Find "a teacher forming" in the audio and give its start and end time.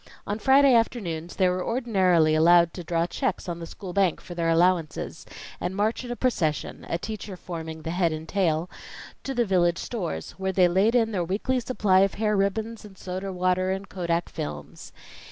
6.89-7.83